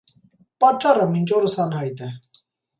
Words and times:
Պատճառը 0.65 1.05
մինչ 1.13 1.27
օրս 1.41 1.61
անհայտ 1.69 2.05
է։ 2.11 2.13